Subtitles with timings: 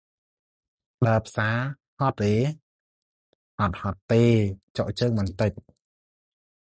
[1.05, 1.57] «ដើរផ្សារ
[1.99, 2.41] ហត់អេ៎?»
[3.59, 4.23] «អត់ហត់ទេ!
[4.77, 5.51] ចុកជើងបន្តិច។»